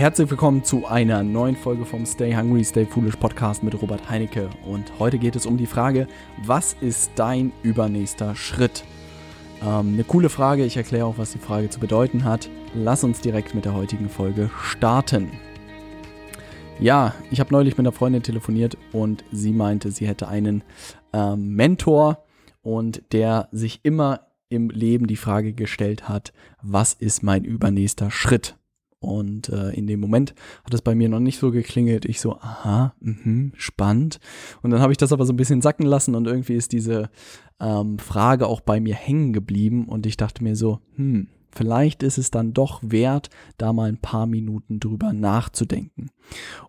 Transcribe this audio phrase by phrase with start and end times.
[0.00, 4.48] Herzlich willkommen zu einer neuen Folge vom Stay Hungry, Stay Foolish Podcast mit Robert Heinecke.
[4.64, 6.08] Und heute geht es um die Frage,
[6.42, 8.82] was ist dein übernächster Schritt?
[9.60, 12.48] Ähm, eine coole Frage, ich erkläre auch, was die Frage zu bedeuten hat.
[12.74, 15.32] Lass uns direkt mit der heutigen Folge starten.
[16.78, 20.64] Ja, ich habe neulich mit einer Freundin telefoniert und sie meinte, sie hätte einen
[21.12, 22.24] ähm, Mentor
[22.62, 26.32] und der sich immer im Leben die Frage gestellt hat,
[26.62, 28.56] was ist mein übernächster Schritt?
[29.00, 32.04] Und äh, in dem Moment hat es bei mir noch nicht so geklingelt.
[32.04, 34.20] Ich so, aha, mh, spannend.
[34.62, 37.08] Und dann habe ich das aber so ein bisschen sacken lassen und irgendwie ist diese
[37.60, 39.86] ähm, Frage auch bei mir hängen geblieben.
[39.86, 43.96] Und ich dachte mir so, hm, vielleicht ist es dann doch wert, da mal ein
[43.98, 46.10] paar Minuten drüber nachzudenken.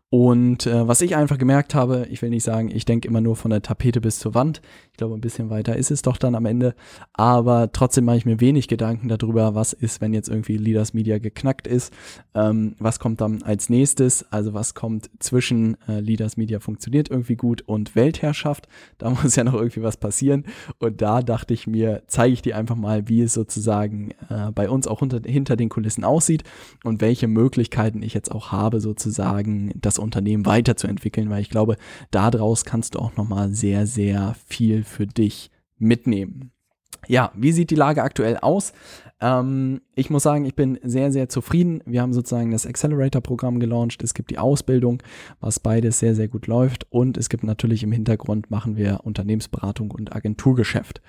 [0.10, 3.36] Und äh, was ich einfach gemerkt habe, ich will nicht sagen, ich denke immer nur
[3.36, 4.62] von der Tapete bis zur Wand.
[5.02, 6.76] Glaube, ein bisschen weiter ist es doch dann am Ende.
[7.14, 11.18] Aber trotzdem mache ich mir wenig Gedanken darüber, was ist, wenn jetzt irgendwie Leaders Media
[11.18, 11.92] geknackt ist.
[12.36, 14.32] Ähm, was kommt dann als nächstes?
[14.32, 18.68] Also was kommt zwischen äh, Leaders Media funktioniert irgendwie gut und Weltherrschaft?
[19.00, 20.46] Da muss ja noch irgendwie was passieren.
[20.78, 24.70] Und da dachte ich mir, zeige ich dir einfach mal, wie es sozusagen äh, bei
[24.70, 26.44] uns auch unter, hinter den Kulissen aussieht
[26.84, 31.78] und welche Möglichkeiten ich jetzt auch habe, sozusagen das Unternehmen weiterzuentwickeln, weil ich glaube,
[32.12, 36.52] daraus kannst du auch nochmal sehr, sehr viel für dich mitnehmen.
[37.08, 38.74] Ja, wie sieht die Lage aktuell aus?
[39.22, 41.82] Ähm, ich muss sagen, ich bin sehr, sehr zufrieden.
[41.86, 44.04] Wir haben sozusagen das Accelerator-Programm gelauncht.
[44.04, 45.02] Es gibt die Ausbildung,
[45.40, 46.86] was beides sehr, sehr gut läuft.
[46.92, 51.02] Und es gibt natürlich im Hintergrund machen wir Unternehmensberatung und Agenturgeschäft.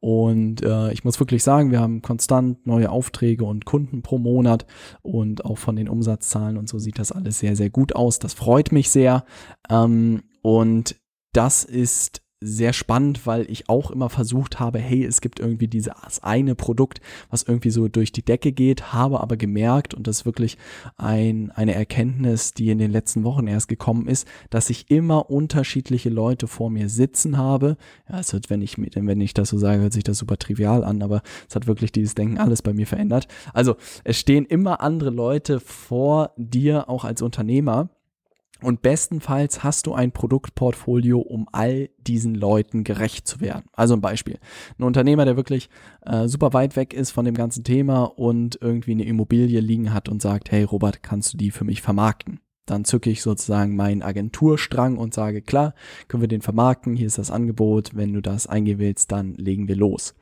[0.00, 4.66] Und äh, ich muss wirklich sagen, wir haben konstant neue Aufträge und Kunden pro Monat.
[5.02, 8.18] Und auch von den Umsatzzahlen und so sieht das alles sehr, sehr gut aus.
[8.18, 9.24] Das freut mich sehr.
[9.70, 10.96] Ähm, und
[11.32, 16.22] das ist sehr spannend, weil ich auch immer versucht habe, hey, es gibt irgendwie dieses
[16.22, 20.26] eine Produkt, was irgendwie so durch die Decke geht, habe aber gemerkt, und das ist
[20.26, 20.58] wirklich
[20.96, 26.10] ein, eine Erkenntnis, die in den letzten Wochen erst gekommen ist, dass ich immer unterschiedliche
[26.10, 27.76] Leute vor mir sitzen habe.
[28.08, 30.84] Ja, es wird, wenn ich, wenn ich das so sage, hört sich das super trivial
[30.84, 33.26] an, aber es hat wirklich dieses Denken alles bei mir verändert.
[33.52, 37.88] Also, es stehen immer andere Leute vor dir, auch als Unternehmer,
[38.64, 43.64] und bestenfalls hast du ein Produktportfolio, um all diesen Leuten gerecht zu werden.
[43.72, 44.38] Also ein Beispiel.
[44.78, 45.68] Ein Unternehmer, der wirklich
[46.02, 50.08] äh, super weit weg ist von dem ganzen Thema und irgendwie eine Immobilie liegen hat
[50.08, 52.40] und sagt, hey Robert, kannst du die für mich vermarkten?
[52.66, 55.74] Dann zücke ich sozusagen meinen Agenturstrang und sage, klar,
[56.08, 59.76] können wir den vermarkten, hier ist das Angebot, wenn du das eingewählst, dann legen wir
[59.76, 60.14] los.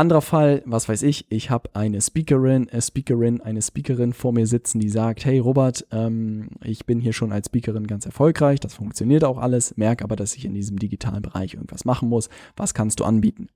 [0.00, 4.46] Anderer Fall, was weiß ich, ich habe eine Speakerin, eine Speakerin, eine Speakerin vor mir
[4.46, 8.72] sitzen, die sagt, hey Robert, ähm, ich bin hier schon als Speakerin ganz erfolgreich, das
[8.72, 12.30] funktioniert auch alles, merke aber, dass ich in diesem digitalen Bereich irgendwas machen muss.
[12.56, 13.48] Was kannst du anbieten?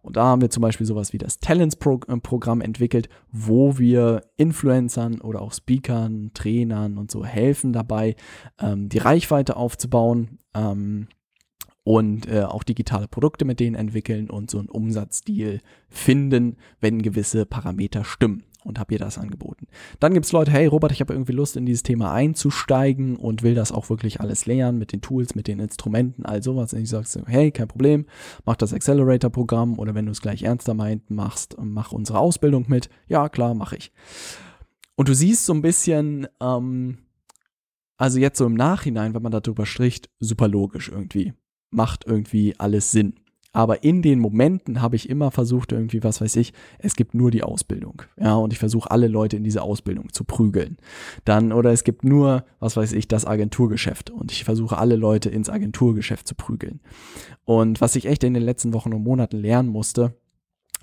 [0.00, 5.42] Und da haben wir zum Beispiel sowas wie das Talents-Programm entwickelt, wo wir Influencern oder
[5.42, 8.16] auch Speakern, Trainern und so helfen dabei,
[8.58, 10.38] ähm, die Reichweite aufzubauen.
[10.54, 11.08] Ähm,
[11.84, 17.46] und äh, auch digitale Produkte mit denen entwickeln und so einen Umsatzdeal finden, wenn gewisse
[17.46, 18.44] Parameter stimmen.
[18.62, 19.68] Und habe ihr das angeboten.
[20.00, 23.42] Dann gibt es Leute, hey Robert, ich habe irgendwie Lust in dieses Thema einzusteigen und
[23.42, 26.74] will das auch wirklich alles lernen mit den Tools, mit den Instrumenten, all sowas.
[26.74, 28.04] Und ich sage so, hey, kein Problem,
[28.44, 32.90] mach das Accelerator-Programm oder wenn du es gleich ernster meint, machst, mach unsere Ausbildung mit.
[33.08, 33.92] Ja, klar, mache ich.
[34.94, 36.98] Und du siehst so ein bisschen, ähm,
[37.96, 41.32] also jetzt so im Nachhinein, wenn man darüber spricht, super logisch irgendwie
[41.70, 43.14] macht irgendwie alles Sinn.
[43.52, 47.32] Aber in den Momenten habe ich immer versucht, irgendwie, was weiß ich, es gibt nur
[47.32, 48.02] die Ausbildung.
[48.16, 50.76] Ja, und ich versuche alle Leute in diese Ausbildung zu prügeln.
[51.24, 54.10] Dann, oder es gibt nur, was weiß ich, das Agenturgeschäft.
[54.10, 56.80] Und ich versuche alle Leute ins Agenturgeschäft zu prügeln.
[57.44, 60.14] Und was ich echt in den letzten Wochen und Monaten lernen musste,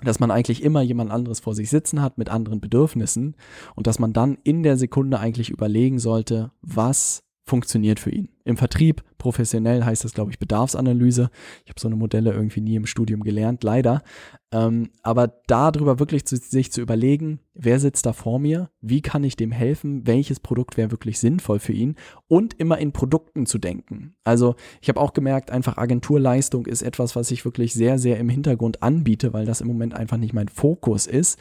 [0.03, 3.35] dass man eigentlich immer jemand anderes vor sich sitzen hat mit anderen Bedürfnissen
[3.75, 8.29] und dass man dann in der Sekunde eigentlich überlegen sollte, was funktioniert für ihn.
[8.43, 11.29] Im Vertrieb, professionell heißt das, glaube ich, Bedarfsanalyse.
[11.65, 14.03] Ich habe so eine Modelle irgendwie nie im Studium gelernt, leider.
[14.51, 19.23] Ähm, aber darüber wirklich zu, sich zu überlegen, wer sitzt da vor mir, wie kann
[19.23, 21.95] ich dem helfen, welches Produkt wäre wirklich sinnvoll für ihn
[22.27, 24.15] und immer in Produkten zu denken.
[24.23, 28.29] Also ich habe auch gemerkt, einfach Agenturleistung ist etwas, was ich wirklich sehr, sehr im
[28.29, 31.37] Hintergrund anbiete, weil das im Moment einfach nicht mein Fokus ist.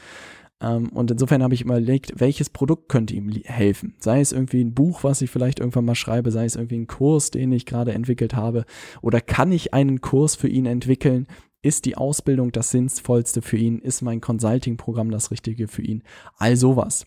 [0.60, 3.94] Ähm, und insofern habe ich überlegt, welches Produkt könnte ihm helfen.
[3.98, 6.86] Sei es irgendwie ein Buch, was ich vielleicht irgendwann mal schreibe, sei es irgendwie ein
[6.86, 8.64] Kurs, den ich gerade entwickelt habe,
[9.02, 11.26] oder kann ich einen Kurs für ihn entwickeln?
[11.62, 13.80] Ist die Ausbildung das Sinnvollste für ihn?
[13.80, 16.02] Ist mein Consulting-Programm das Richtige für ihn?
[16.38, 17.06] All sowas.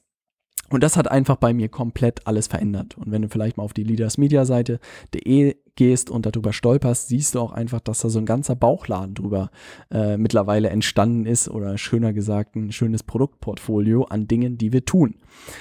[0.70, 2.98] Und das hat einfach bei mir komplett alles verändert.
[2.98, 7.54] Und wenn du vielleicht mal auf die leadersmediaseite.de gehst und darüber stolperst, siehst du auch
[7.54, 9.50] einfach, dass da so ein ganzer Bauchladen drüber
[9.92, 15.16] äh, mittlerweile entstanden ist oder schöner gesagt ein schönes Produktportfolio an Dingen, die wir tun.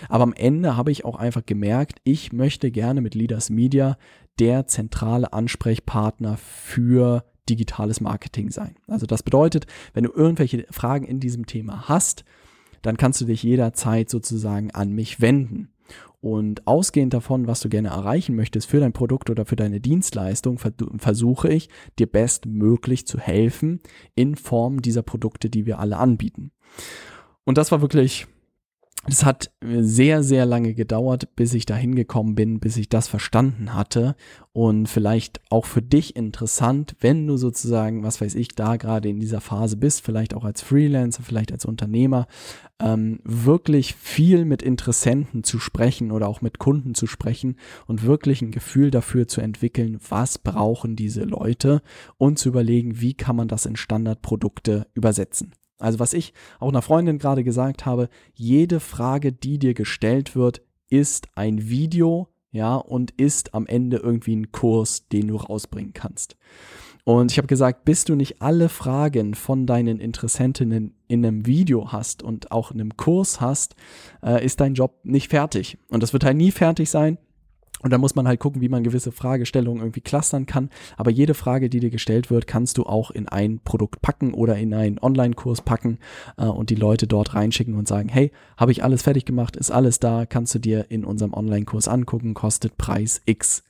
[0.08, 3.96] Aber am Ende habe ich auch einfach gemerkt, ich möchte gerne mit Leaders Media
[4.40, 8.76] der zentrale Ansprechpartner für digitales Marketing sein.
[8.86, 12.24] Also das bedeutet, wenn du irgendwelche Fragen in diesem Thema hast,
[12.82, 15.72] dann kannst du dich jederzeit sozusagen an mich wenden.
[16.20, 20.58] Und ausgehend davon, was du gerne erreichen möchtest für dein Produkt oder für deine Dienstleistung,
[20.58, 23.80] versuche ich dir bestmöglich zu helfen
[24.16, 26.50] in Form dieser Produkte, die wir alle anbieten.
[27.44, 28.26] Und das war wirklich
[29.08, 33.74] es hat sehr, sehr lange gedauert, bis ich da hingekommen bin, bis ich das verstanden
[33.74, 34.14] hatte.
[34.52, 39.20] Und vielleicht auch für dich interessant, wenn du sozusagen, was weiß ich, da gerade in
[39.20, 42.26] dieser Phase bist, vielleicht auch als Freelancer, vielleicht als Unternehmer,
[42.80, 47.56] ähm, wirklich viel mit Interessenten zu sprechen oder auch mit Kunden zu sprechen
[47.86, 51.82] und wirklich ein Gefühl dafür zu entwickeln, was brauchen diese Leute
[52.16, 55.52] und zu überlegen, wie kann man das in Standardprodukte übersetzen.
[55.78, 60.62] Also was ich auch einer Freundin gerade gesagt habe, jede Frage, die dir gestellt wird,
[60.88, 66.36] ist ein Video, ja, und ist am Ende irgendwie ein Kurs, den du rausbringen kannst.
[67.04, 71.90] Und ich habe gesagt, bis du nicht alle Fragen von deinen Interessentinnen in einem Video
[71.90, 73.76] hast und auch in einem Kurs hast,
[74.22, 75.78] äh, ist dein Job nicht fertig.
[75.88, 77.16] Und das wird halt nie fertig sein,
[77.82, 80.70] und da muss man halt gucken, wie man gewisse Fragestellungen irgendwie clustern kann.
[80.96, 84.56] Aber jede Frage, die dir gestellt wird, kannst du auch in ein Produkt packen oder
[84.56, 85.98] in einen Online-Kurs packen
[86.36, 89.70] äh, und die Leute dort reinschicken und sagen, hey, habe ich alles fertig gemacht, ist
[89.70, 93.62] alles da, kannst du dir in unserem Online-Kurs angucken, kostet Preis X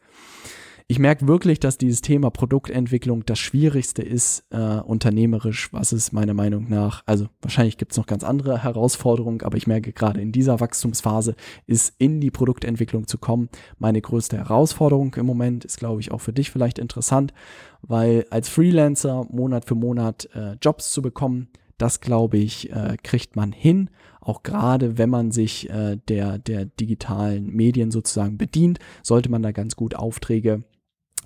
[0.90, 6.32] ich merke wirklich, dass dieses Thema Produktentwicklung das Schwierigste ist, äh, unternehmerisch, was es meiner
[6.32, 10.32] Meinung nach, also wahrscheinlich gibt es noch ganz andere Herausforderungen, aber ich merke gerade in
[10.32, 11.36] dieser Wachstumsphase
[11.66, 16.22] ist in die Produktentwicklung zu kommen meine größte Herausforderung im Moment, ist glaube ich auch
[16.22, 17.34] für dich vielleicht interessant,
[17.82, 23.36] weil als Freelancer Monat für Monat äh, Jobs zu bekommen, das glaube ich, äh, kriegt
[23.36, 23.90] man hin,
[24.22, 29.52] auch gerade wenn man sich äh, der, der digitalen Medien sozusagen bedient, sollte man da
[29.52, 30.64] ganz gut Aufträge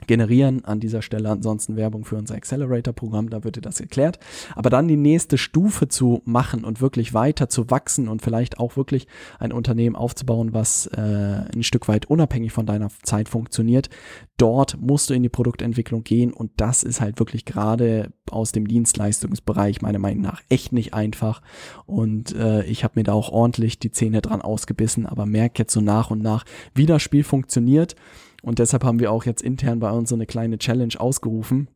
[0.06, 0.64] generieren.
[0.64, 4.18] An dieser Stelle ansonsten Werbung für unser Accelerator-Programm, da wird dir das erklärt.
[4.54, 8.76] Aber dann die nächste Stufe zu machen und wirklich weiter zu wachsen und vielleicht auch
[8.76, 9.06] wirklich
[9.38, 13.88] ein Unternehmen aufzubauen, was äh, ein Stück weit unabhängig von deiner Zeit funktioniert.
[14.36, 18.66] Dort musst du in die Produktentwicklung gehen und das ist halt wirklich gerade aus dem
[18.66, 21.42] Dienstleistungsbereich meiner Meinung nach echt nicht einfach.
[21.86, 25.72] Und äh, ich habe mir da auch ordentlich die Zähne dran ausgebissen, aber merke jetzt
[25.72, 26.44] so nach und nach,
[26.74, 27.94] wie das Spiel funktioniert.
[28.42, 31.68] Und deshalb haben wir auch jetzt intern bei uns so eine kleine Challenge ausgerufen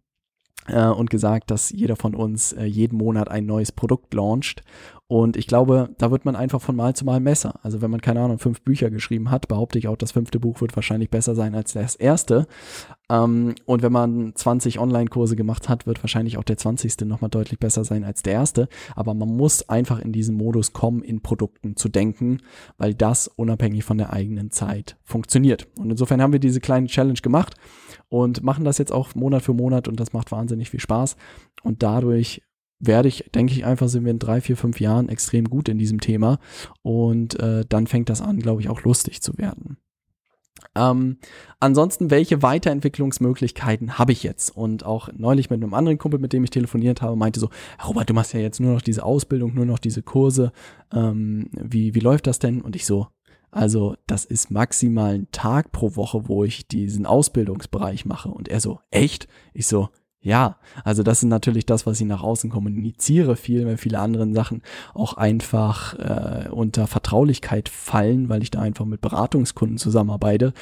[0.66, 4.62] äh, und gesagt, dass jeder von uns äh, jeden Monat ein neues Produkt launcht.
[5.08, 7.60] Und ich glaube, da wird man einfach von Mal zu Mal besser.
[7.62, 10.60] Also wenn man, keine Ahnung, fünf Bücher geschrieben hat, behaupte ich auch, das fünfte Buch
[10.60, 12.48] wird wahrscheinlich besser sein als das erste.
[13.08, 17.02] Ähm, und wenn man 20 Online-Kurse gemacht hat, wird wahrscheinlich auch der 20.
[17.02, 18.68] nochmal deutlich besser sein als der erste.
[18.96, 22.38] Aber man muss einfach in diesen Modus kommen, in Produkten zu denken,
[22.76, 25.68] weil das unabhängig von der eigenen Zeit funktioniert.
[25.78, 27.54] Und insofern haben wir diese kleine Challenge gemacht
[28.08, 31.16] und machen das jetzt auch Monat für Monat und das macht wahnsinnig viel Spaß.
[31.62, 32.42] Und dadurch
[32.78, 35.78] werde ich, denke ich einfach, sind wir in drei, vier, fünf Jahren extrem gut in
[35.78, 36.38] diesem Thema.
[36.82, 39.78] Und äh, dann fängt das an, glaube ich, auch lustig zu werden.
[40.74, 41.18] Ähm,
[41.58, 44.50] ansonsten, welche Weiterentwicklungsmöglichkeiten habe ich jetzt?
[44.54, 47.50] Und auch neulich mit einem anderen Kumpel, mit dem ich telefoniert habe, meinte so,
[47.86, 50.52] Robert, du machst ja jetzt nur noch diese Ausbildung, nur noch diese Kurse.
[50.92, 52.60] Ähm, wie, wie läuft das denn?
[52.60, 53.08] Und ich so,
[53.50, 58.28] also das ist maximal ein Tag pro Woche, wo ich diesen Ausbildungsbereich mache.
[58.28, 59.28] Und er so, echt?
[59.54, 59.88] Ich so,
[60.26, 64.28] ja, also das ist natürlich das, was ich nach außen kommuniziere, viel, weil viele andere
[64.32, 70.52] Sachen auch einfach äh, unter Vertraulichkeit fallen, weil ich da einfach mit Beratungskunden zusammenarbeite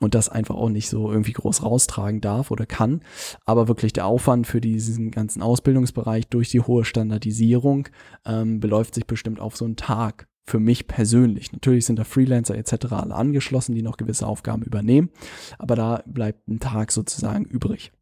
[0.00, 3.02] und das einfach auch nicht so irgendwie groß raustragen darf oder kann.
[3.44, 7.88] Aber wirklich der Aufwand für diesen ganzen Ausbildungsbereich durch die hohe Standardisierung
[8.24, 11.52] ähm, beläuft sich bestimmt auf so einen Tag für mich persönlich.
[11.52, 12.86] Natürlich sind da Freelancer etc.
[12.92, 15.10] alle angeschlossen, die noch gewisse Aufgaben übernehmen,
[15.58, 17.92] aber da bleibt ein Tag sozusagen übrig.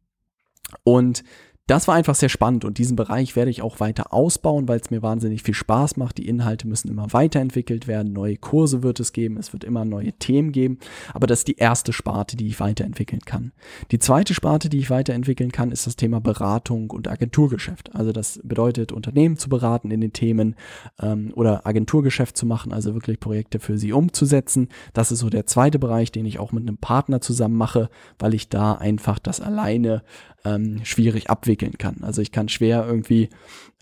[0.83, 1.23] Und
[1.69, 4.89] das war einfach sehr spannend und diesen Bereich werde ich auch weiter ausbauen, weil es
[4.89, 6.17] mir wahnsinnig viel Spaß macht.
[6.17, 10.13] Die Inhalte müssen immer weiterentwickelt werden, neue Kurse wird es geben, es wird immer neue
[10.13, 10.79] Themen geben,
[11.13, 13.51] aber das ist die erste Sparte, die ich weiterentwickeln kann.
[13.91, 17.93] Die zweite Sparte, die ich weiterentwickeln kann, ist das Thema Beratung und Agenturgeschäft.
[17.93, 20.55] Also das bedeutet, Unternehmen zu beraten in den Themen
[20.99, 24.69] ähm, oder Agenturgeschäft zu machen, also wirklich Projekte für sie umzusetzen.
[24.93, 28.33] Das ist so der zweite Bereich, den ich auch mit einem Partner zusammen mache, weil
[28.33, 30.01] ich da einfach das alleine
[30.45, 32.03] ähm, schwierig abwickeln entwickeln kann.
[32.03, 33.29] Also ich kann schwer irgendwie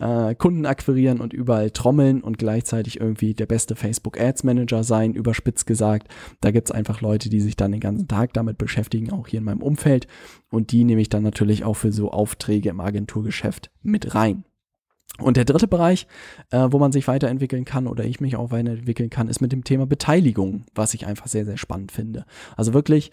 [0.00, 5.14] äh, Kunden akquirieren und überall trommeln und gleichzeitig irgendwie der beste Facebook Ads Manager sein,
[5.14, 6.08] überspitzt gesagt.
[6.40, 9.38] Da gibt es einfach Leute, die sich dann den ganzen Tag damit beschäftigen, auch hier
[9.38, 10.06] in meinem Umfeld.
[10.50, 14.44] Und die nehme ich dann natürlich auch für so Aufträge im Agenturgeschäft mit rein.
[15.20, 16.06] Und der dritte Bereich,
[16.50, 19.64] äh, wo man sich weiterentwickeln kann oder ich mich auch weiterentwickeln kann, ist mit dem
[19.64, 22.24] Thema Beteiligung, was ich einfach sehr, sehr spannend finde.
[22.56, 23.10] Also wirklich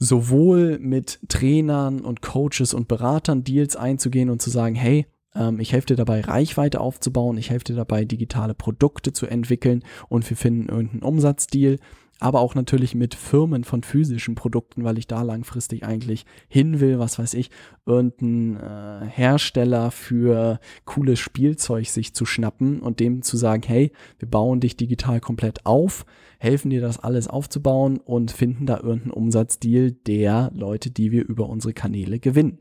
[0.00, 5.72] sowohl mit Trainern und Coaches und Beratern Deals einzugehen und zu sagen, hey, ähm, ich
[5.72, 10.36] helfe dir dabei, Reichweite aufzubauen, ich helfe dir dabei, digitale Produkte zu entwickeln und wir
[10.36, 11.78] finden irgendeinen Umsatzdeal
[12.20, 16.98] aber auch natürlich mit Firmen von physischen Produkten, weil ich da langfristig eigentlich hin will,
[16.98, 17.50] was weiß ich,
[17.86, 24.28] irgendein äh, Hersteller für cooles Spielzeug sich zu schnappen und dem zu sagen, hey, wir
[24.28, 26.04] bauen dich digital komplett auf,
[26.38, 31.48] helfen dir das alles aufzubauen und finden da irgendeinen Umsatzdeal der Leute, die wir über
[31.48, 32.58] unsere Kanäle gewinnen.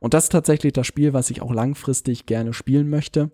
[0.00, 3.30] Und das ist tatsächlich das Spiel, was ich auch langfristig gerne spielen möchte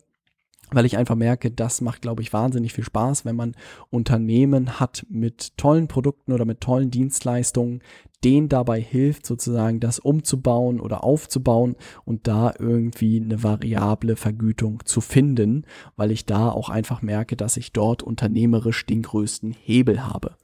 [0.72, 3.54] weil ich einfach merke, das macht, glaube ich, wahnsinnig viel Spaß, wenn man
[3.90, 7.82] Unternehmen hat mit tollen Produkten oder mit tollen Dienstleistungen,
[8.24, 15.00] denen dabei hilft, sozusagen das umzubauen oder aufzubauen und da irgendwie eine variable Vergütung zu
[15.00, 15.64] finden,
[15.96, 20.36] weil ich da auch einfach merke, dass ich dort unternehmerisch den größten Hebel habe.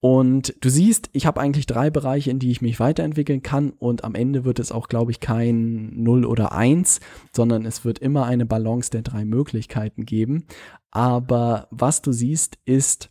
[0.00, 4.04] Und du siehst, ich habe eigentlich drei Bereiche, in die ich mich weiterentwickeln kann und
[4.04, 7.00] am Ende wird es auch, glaube ich, kein 0 oder 1,
[7.32, 10.44] sondern es wird immer eine Balance der drei Möglichkeiten geben.
[10.90, 13.10] Aber was du siehst, ist,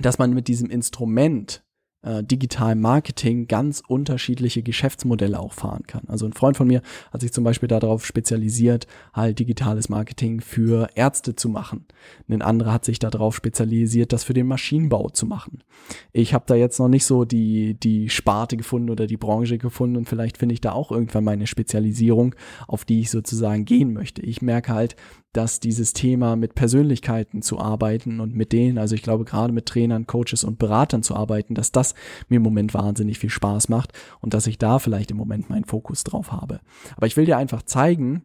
[0.00, 1.64] dass man mit diesem Instrument
[2.02, 6.04] äh, digitalem Marketing ganz unterschiedliche Geschäftsmodelle auch fahren kann.
[6.06, 10.88] Also ein Freund von mir hat sich zum Beispiel darauf spezialisiert, halt digitales Marketing für
[10.94, 11.86] Ärzte zu machen.
[12.28, 15.64] Ein anderer hat sich darauf spezialisiert, das für den Maschinenbau zu machen.
[16.12, 19.96] Ich habe da jetzt noch nicht so die, die Sparte gefunden oder die Branche gefunden
[19.96, 22.34] und vielleicht finde ich da auch irgendwann meine Spezialisierung,
[22.68, 24.22] auf die ich sozusagen gehen möchte.
[24.22, 24.96] Ich merke halt,
[25.38, 29.66] dass dieses Thema mit Persönlichkeiten zu arbeiten und mit denen, also ich glaube gerade mit
[29.66, 31.94] Trainern, Coaches und Beratern zu arbeiten, dass das
[32.28, 35.64] mir im Moment wahnsinnig viel Spaß macht und dass ich da vielleicht im Moment meinen
[35.64, 36.58] Fokus drauf habe.
[36.96, 38.24] Aber ich will dir einfach zeigen,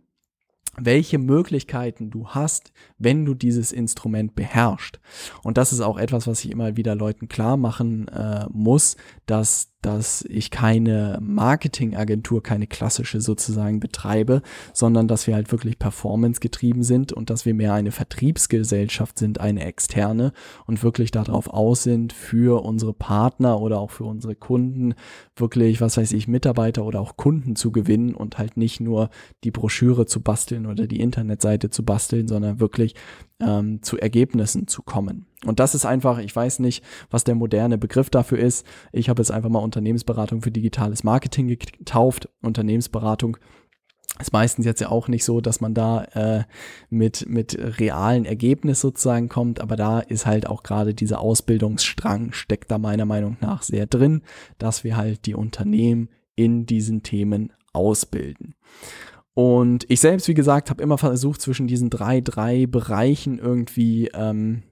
[0.75, 4.99] welche Möglichkeiten du hast, wenn du dieses Instrument beherrschst.
[5.43, 9.72] Und das ist auch etwas, was ich immer wieder Leuten klar machen äh, muss, dass
[9.85, 14.41] dass ich keine Marketingagentur, keine klassische sozusagen betreibe,
[14.73, 19.39] sondern dass wir halt wirklich performance getrieben sind und dass wir mehr eine Vertriebsgesellschaft sind,
[19.39, 20.33] eine externe
[20.65, 24.95] und wirklich darauf aus sind, für unsere Partner oder auch für unsere Kunden
[25.35, 29.09] wirklich, was weiß ich, Mitarbeiter oder auch Kunden zu gewinnen und halt nicht nur
[29.43, 32.95] die Broschüre zu basteln oder die Internetseite zu basteln, sondern wirklich
[33.45, 35.27] ähm, zu Ergebnissen zu kommen.
[35.45, 38.65] Und das ist einfach, ich weiß nicht, was der moderne Begriff dafür ist.
[38.91, 42.29] Ich habe jetzt einfach mal Unternehmensberatung für digitales Marketing getauft.
[42.41, 43.37] Unternehmensberatung
[44.19, 46.43] ist meistens jetzt ja auch nicht so, dass man da äh,
[46.89, 52.69] mit, mit realen Ergebnis sozusagen kommt, aber da ist halt auch gerade dieser Ausbildungsstrang, steckt
[52.69, 54.21] da meiner Meinung nach sehr drin,
[54.59, 58.55] dass wir halt die Unternehmen in diesen Themen ausbilden.
[59.33, 64.63] Und ich selbst, wie gesagt, habe immer versucht, zwischen diesen drei, drei Bereichen irgendwie ähm,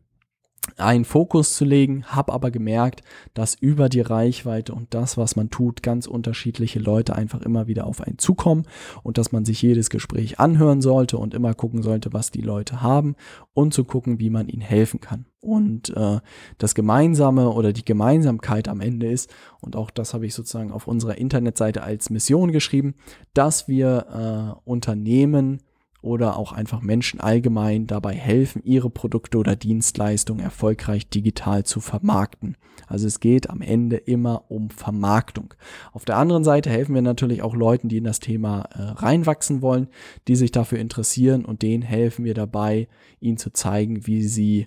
[0.78, 3.02] einen Fokus zu legen, habe aber gemerkt,
[3.34, 7.88] dass über die Reichweite und das, was man tut, ganz unterschiedliche Leute einfach immer wieder
[7.88, 8.68] auf einen zukommen
[9.04, 12.82] und dass man sich jedes Gespräch anhören sollte und immer gucken sollte, was die Leute
[12.82, 13.16] haben
[13.54, 15.26] und zu gucken, wie man ihnen helfen kann.
[15.40, 16.20] Und äh,
[16.60, 20.88] das Gemeinsame oder die Gemeinsamkeit am Ende ist, und auch das habe ich sozusagen auf
[20.88, 22.94] unserer Internetseite als Mission geschrieben,
[23.34, 25.64] dass wir äh, Unternehmen
[26.02, 32.58] oder auch einfach Menschen allgemein dabei helfen, ihre Produkte oder Dienstleistungen erfolgreich digital zu vermarkten.
[32.88, 35.54] Also es geht am Ende immer um Vermarktung.
[35.94, 39.62] Auf der anderen Seite helfen wir natürlich auch Leuten, die in das Thema äh, reinwachsen
[39.62, 39.88] wollen,
[40.28, 42.88] die sich dafür interessieren und denen helfen wir dabei,
[43.20, 44.66] ihnen zu zeigen, wie sie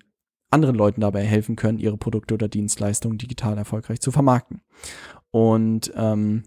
[0.50, 4.60] anderen Leuten dabei helfen können, ihre Produkte oder Dienstleistungen digital erfolgreich zu vermarkten.
[5.32, 6.44] Und ähm,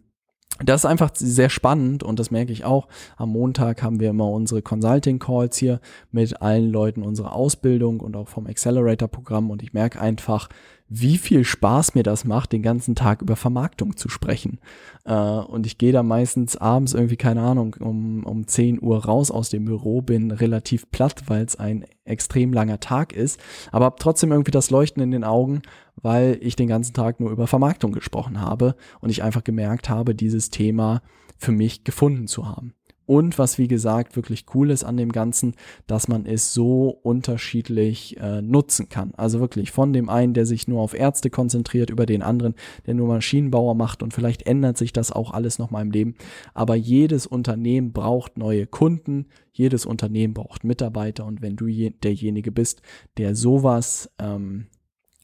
[0.64, 2.88] das ist einfach sehr spannend und das merke ich auch.
[3.16, 5.80] Am Montag haben wir immer unsere Consulting Calls hier
[6.12, 10.50] mit allen Leuten unserer Ausbildung und auch vom Accelerator Programm und ich merke einfach,
[10.90, 14.60] wie viel Spaß mir das macht, den ganzen Tag über Vermarktung zu sprechen.
[15.06, 19.32] Äh, und ich gehe da meistens abends irgendwie, keine Ahnung, um, um 10 Uhr raus
[19.32, 23.40] aus dem Büro, bin relativ platt, weil es ein extrem langer Tag ist,
[23.72, 25.62] aber habe trotzdem irgendwie das Leuchten in den Augen,
[25.96, 30.16] weil ich den ganzen Tag nur über Vermarktung gesprochen habe und ich einfach gemerkt habe,
[30.16, 31.02] dieses Thema
[31.38, 32.74] für mich gefunden zu haben.
[33.08, 35.56] Und was wie gesagt wirklich cool ist an dem Ganzen,
[35.88, 39.14] dass man es so unterschiedlich äh, nutzen kann.
[39.16, 42.54] Also wirklich von dem einen, der sich nur auf Ärzte konzentriert, über den anderen,
[42.86, 46.16] der nur Maschinenbauer macht und vielleicht ändert sich das auch alles noch mal im Leben.
[46.54, 52.52] Aber jedes Unternehmen braucht neue Kunden, jedes Unternehmen braucht Mitarbeiter und wenn du je, derjenige
[52.52, 52.82] bist,
[53.18, 54.68] der sowas ähm,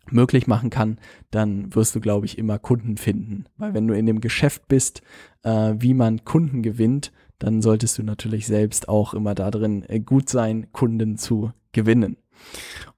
[0.10, 1.00] möglich machen kann,
[1.32, 3.46] dann wirst du, glaube ich, immer Kunden finden.
[3.58, 5.02] Weil wenn du in dem Geschäft bist,
[5.44, 10.30] äh, wie man Kunden gewinnt, dann solltest du natürlich selbst auch immer darin äh, gut
[10.30, 12.18] sein, Kunden zu gewinnen.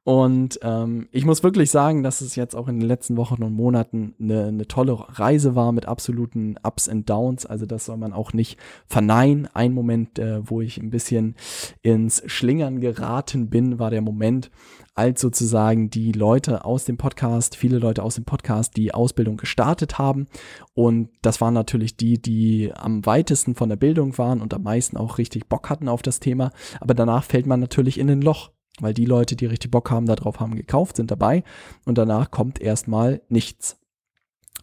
[0.06, 3.54] Und ähm, ich muss wirklich sagen, dass es jetzt auch in den letzten Wochen und
[3.54, 7.48] Monaten eine, eine tolle Reise war mit absoluten Ups und Downs.
[7.48, 9.50] Also das soll man auch nicht verneinen.
[9.56, 11.36] Ein Moment, äh, wo ich ein bisschen
[11.82, 14.52] ins Schlingern geraten bin, war der Moment,
[14.94, 19.98] als sozusagen die Leute aus dem Podcast, viele Leute aus dem Podcast, die Ausbildung gestartet
[19.98, 20.28] haben.
[20.76, 24.98] Und das waren natürlich die, die am weitesten von der Bildung waren und am meisten
[24.98, 26.52] auch richtig Bock hatten auf das Thema.
[26.80, 28.52] Aber danach fällt man natürlich in ein Loch.
[28.80, 31.44] Weil die Leute, die richtig Bock haben, darauf haben gekauft, sind dabei
[31.86, 33.78] und danach kommt erstmal nichts.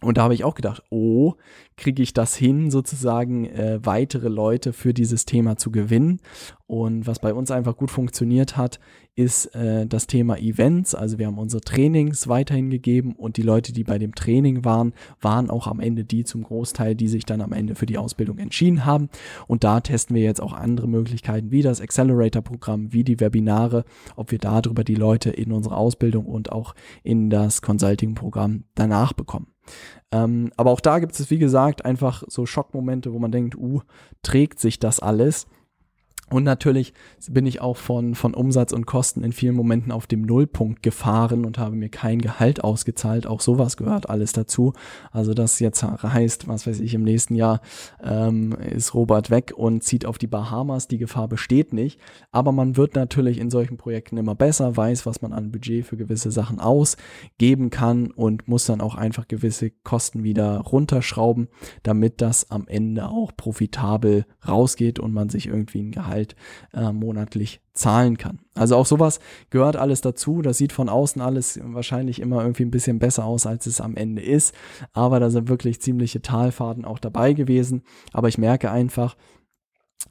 [0.01, 1.35] Und da habe ich auch gedacht, oh,
[1.77, 6.19] kriege ich das hin, sozusagen äh, weitere Leute für dieses Thema zu gewinnen.
[6.67, 8.79] Und was bei uns einfach gut funktioniert hat,
[9.15, 10.95] ist äh, das Thema Events.
[10.95, 14.93] Also wir haben unsere Trainings weiterhin gegeben und die Leute, die bei dem Training waren,
[15.21, 18.39] waren auch am Ende die zum Großteil, die sich dann am Ende für die Ausbildung
[18.39, 19.09] entschieden haben.
[19.47, 23.85] Und da testen wir jetzt auch andere Möglichkeiten, wie das Accelerator-Programm, wie die Webinare,
[24.15, 29.52] ob wir darüber die Leute in unsere Ausbildung und auch in das Consulting-Programm danach bekommen.
[30.11, 33.81] Ähm, aber auch da gibt es, wie gesagt, einfach so Schockmomente, wo man denkt, uh,
[34.21, 35.47] trägt sich das alles?
[36.33, 36.93] Und natürlich
[37.29, 41.45] bin ich auch von, von Umsatz und Kosten in vielen Momenten auf dem Nullpunkt gefahren
[41.45, 43.27] und habe mir kein Gehalt ausgezahlt.
[43.27, 44.73] Auch sowas gehört alles dazu.
[45.11, 47.61] Also das jetzt heißt, was weiß ich, im nächsten Jahr
[48.03, 50.87] ähm, ist Robert weg und zieht auf die Bahamas.
[50.87, 51.99] Die Gefahr besteht nicht.
[52.31, 55.97] Aber man wird natürlich in solchen Projekten immer besser, weiß, was man an Budget für
[55.97, 61.47] gewisse Sachen ausgeben kann und muss dann auch einfach gewisse Kosten wieder runterschrauben,
[61.83, 66.35] damit das am Ende auch profitabel rausgeht und man sich irgendwie ein Gehalt halt
[66.73, 68.39] äh, monatlich zahlen kann.
[68.55, 70.41] Also auch sowas gehört alles dazu.
[70.41, 73.95] Das sieht von außen alles wahrscheinlich immer irgendwie ein bisschen besser aus, als es am
[73.95, 74.53] Ende ist.
[74.93, 77.83] Aber da sind wirklich ziemliche Talfahrten auch dabei gewesen.
[78.11, 79.15] Aber ich merke einfach,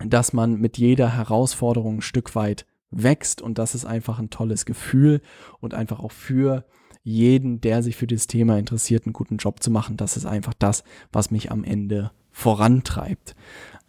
[0.04, 4.66] dass man mit jeder Herausforderung ein Stück weit wächst und das ist einfach ein tolles
[4.66, 5.22] Gefühl
[5.60, 6.64] und einfach auch für
[7.04, 9.96] jeden, der sich für dieses Thema interessiert, einen guten Job zu machen.
[9.96, 13.34] Das ist einfach das, was mich am Ende vorantreibt.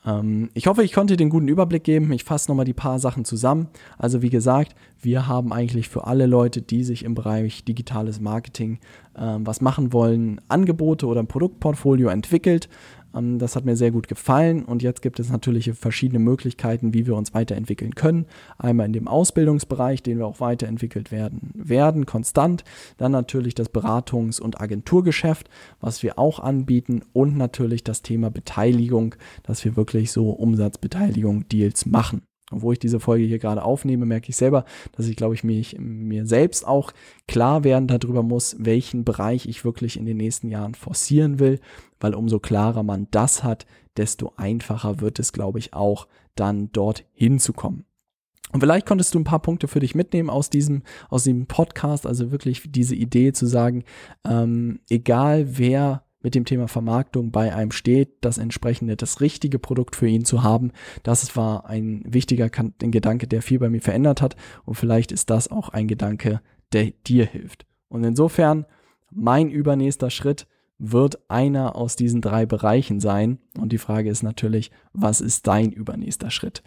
[0.06, 2.12] Ähm, ich hoffe, ich konnte den guten Überblick geben.
[2.12, 3.68] Ich fasse nochmal die paar Sachen zusammen.
[3.98, 8.80] Also wie gesagt, wir haben eigentlich für alle Leute, die sich im Bereich digitales Marketing
[9.18, 12.70] ähm, was machen wollen, Angebote oder ein Produktportfolio entwickelt.
[13.14, 17.06] Ähm, das hat mir sehr gut gefallen und jetzt gibt es natürlich verschiedene Möglichkeiten, wie
[17.06, 18.26] wir uns weiterentwickeln können.
[18.58, 22.64] Einmal in dem Ausbildungsbereich, den wir auch weiterentwickelt werden, werden konstant.
[22.98, 25.50] Dann natürlich das Beratungs- und Agenturgeschäft,
[25.80, 31.86] was wir auch anbieten und natürlich das Thema Beteiligung, dass wir wirklich so Umsatzbeteiligung Deals
[31.86, 32.24] machen.
[32.62, 35.78] Wo ich diese Folge hier gerade aufnehme, merke ich selber, dass ich, glaube ich, mich,
[35.80, 36.92] mir selbst auch
[37.28, 41.60] klar werden darüber muss, welchen Bereich ich wirklich in den nächsten Jahren forcieren will,
[42.00, 43.66] weil umso klarer man das hat,
[43.98, 47.86] desto einfacher wird es, glaube ich, auch dann dort hinzukommen.
[48.54, 52.06] Und vielleicht konntest du ein paar Punkte für dich mitnehmen aus diesem, aus diesem Podcast,
[52.06, 53.84] also wirklich diese Idee zu sagen,
[54.24, 59.96] ähm, egal wer mit dem Thema Vermarktung bei einem steht, das entsprechende, das richtige Produkt
[59.96, 60.72] für ihn zu haben.
[61.04, 64.36] Das war ein wichtiger Gedanke, der viel bei mir verändert hat.
[64.66, 67.66] Und vielleicht ist das auch ein Gedanke, der dir hilft.
[67.90, 68.66] Und insofern,
[69.12, 70.48] mein übernächster Schritt
[70.80, 73.38] wird einer aus diesen drei Bereichen sein.
[73.58, 76.64] Und die Frage ist natürlich, was ist dein übernächster Schritt?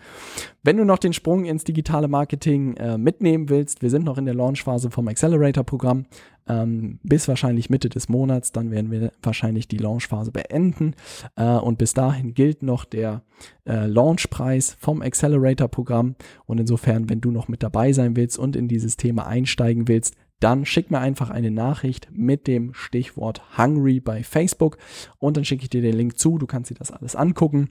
[0.62, 4.24] Wenn du noch den Sprung ins digitale Marketing äh, mitnehmen willst, wir sind noch in
[4.24, 6.06] der Launchphase vom Accelerator-Programm.
[6.48, 10.94] Ähm, bis wahrscheinlich Mitte des Monats, dann werden wir wahrscheinlich die Launchphase beenden.
[11.34, 13.22] Äh, und bis dahin gilt noch der
[13.66, 16.14] äh, Launchpreis vom Accelerator-Programm.
[16.46, 20.14] Und insofern, wenn du noch mit dabei sein willst und in dieses Thema einsteigen willst,
[20.40, 24.78] dann schick mir einfach eine Nachricht mit dem Stichwort Hungry bei Facebook
[25.18, 26.38] und dann schicke ich dir den Link zu.
[26.38, 27.70] Du kannst dir das alles angucken.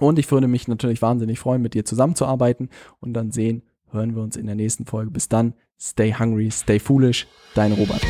[0.00, 4.22] Und ich würde mich natürlich wahnsinnig freuen, mit dir zusammenzuarbeiten und dann sehen, hören wir
[4.22, 5.10] uns in der nächsten Folge.
[5.10, 8.02] Bis dann, stay hungry, stay foolish, dein Robert.